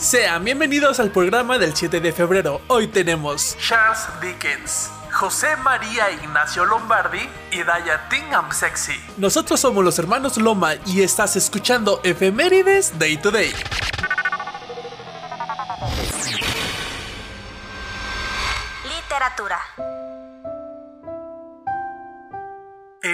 [0.00, 2.62] Sean bienvenidos al programa del 7 de febrero.
[2.68, 4.90] Hoy tenemos Charles Dickens.
[5.12, 8.98] José María Ignacio Lombardi y Daya Tingham Sexy.
[9.18, 13.52] Nosotros somos los hermanos Loma y estás escuchando Efemérides Day to Day.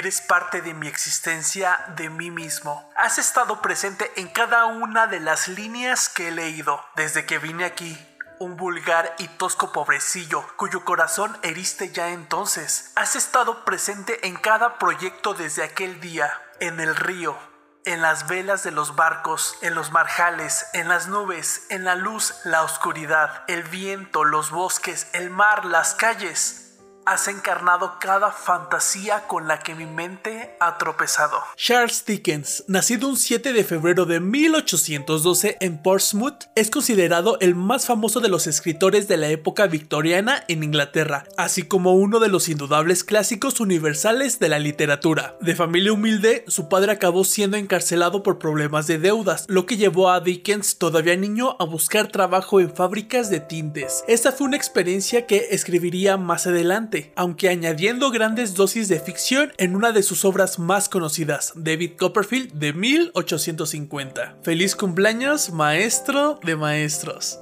[0.07, 2.89] Eres parte de mi existencia, de mí mismo.
[2.95, 7.65] Has estado presente en cada una de las líneas que he leído desde que vine
[7.65, 7.99] aquí.
[8.39, 12.93] Un vulgar y tosco pobrecillo cuyo corazón heriste ya entonces.
[12.95, 17.37] Has estado presente en cada proyecto desde aquel día, en el río,
[17.85, 22.33] en las velas de los barcos, en los marjales, en las nubes, en la luz,
[22.45, 26.66] la oscuridad, el viento, los bosques, el mar, las calles
[27.07, 31.39] has encarnado cada fantasía con la que mi mente ha tropezado.
[31.57, 37.87] Charles Dickens, nacido un 7 de febrero de 1812 en Portsmouth, es considerado el más
[37.87, 42.49] famoso de los escritores de la época victoriana en Inglaterra, así como uno de los
[42.49, 45.37] indudables clásicos universales de la literatura.
[45.41, 50.11] De familia humilde, su padre acabó siendo encarcelado por problemas de deudas, lo que llevó
[50.11, 54.03] a Dickens, todavía niño, a buscar trabajo en fábricas de tintes.
[54.09, 59.75] Esta fue una experiencia que escribiría más adelante aunque añadiendo grandes dosis de ficción en
[59.77, 64.39] una de sus obras más conocidas, David Copperfield de 1850.
[64.43, 67.41] Feliz cumpleaños, maestro de maestros.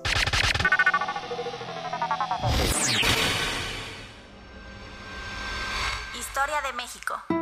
[6.15, 7.34] Historia de México.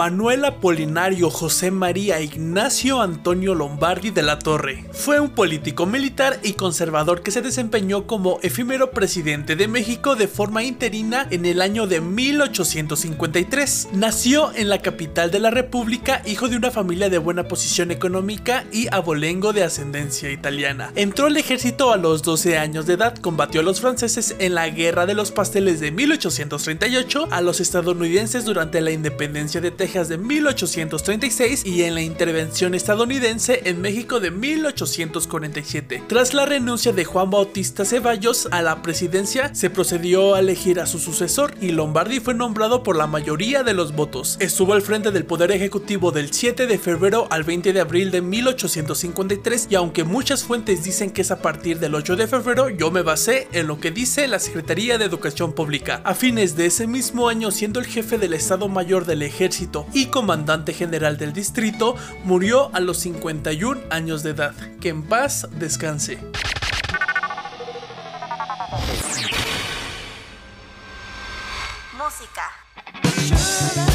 [0.00, 4.86] Manuel Apolinario José María Ignacio Antonio Lombardi de la Torre.
[4.92, 10.26] Fue un político militar y conservador que se desempeñó como efímero presidente de México de
[10.26, 13.88] forma interina en el año de 1853.
[13.92, 18.64] Nació en la capital de la República, hijo de una familia de buena posición económica
[18.72, 20.92] y abolengo de ascendencia italiana.
[20.94, 24.70] Entró al ejército a los 12 años de edad, combatió a los franceses en la
[24.70, 30.18] Guerra de los Pasteles de 1838, a los estadounidenses durante la independencia de Texas de
[30.18, 36.04] 1836 y en la intervención estadounidense en México de 1847.
[36.06, 40.86] Tras la renuncia de Juan Bautista Ceballos a la presidencia, se procedió a elegir a
[40.86, 44.36] su sucesor y Lombardi fue nombrado por la mayoría de los votos.
[44.38, 48.22] Estuvo al frente del Poder Ejecutivo del 7 de febrero al 20 de abril de
[48.22, 52.92] 1853 y aunque muchas fuentes dicen que es a partir del 8 de febrero, yo
[52.92, 56.00] me basé en lo que dice la Secretaría de Educación Pública.
[56.04, 60.06] A fines de ese mismo año, siendo el jefe del Estado Mayor del Ejército y
[60.06, 64.54] comandante general del distrito, murió a los 51 años de edad.
[64.80, 66.18] Que en paz descanse.
[71.96, 73.89] Música.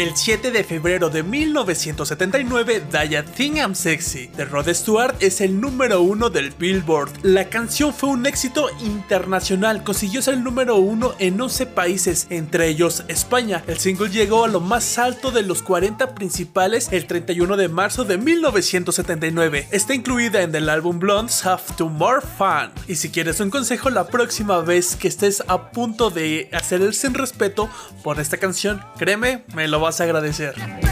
[0.00, 5.60] El 7 de febrero de 1979, Daya Think I'm Sexy de Rod Stewart es el
[5.60, 7.10] número uno del Billboard.
[7.22, 12.68] La canción fue un éxito internacional, consiguió ser el número uno en 11 países, entre
[12.68, 13.62] ellos España.
[13.66, 18.04] El single llegó a lo más alto de los 40 principales el 31 de marzo
[18.04, 19.68] de 1979.
[19.70, 22.70] Está incluida en el álbum Blondes Have to More Fun.
[22.88, 26.94] Y si quieres un consejo la próxima vez que estés a punto de hacer el
[26.94, 27.68] sin respeto
[28.02, 30.89] por esta canción, créeme, me lo vas a agradecer.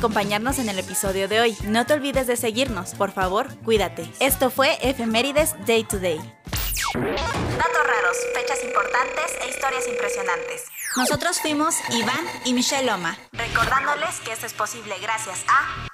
[0.00, 1.56] Acompañarnos en el episodio de hoy.
[1.64, 4.10] No te olvides de seguirnos, por favor, cuídate.
[4.18, 6.16] Esto fue Efemérides Day to Day.
[6.16, 10.64] Datos raros, fechas importantes e historias impresionantes.
[10.96, 15.86] Nosotros fuimos Iván y Michelle Loma, recordándoles que esto es posible gracias a...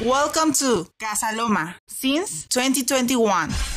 [0.00, 3.75] Welcome to Casa Loma since 2021.